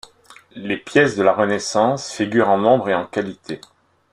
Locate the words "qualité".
3.05-3.61